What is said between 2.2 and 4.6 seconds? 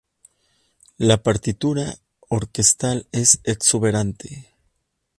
orquestal es exuberante.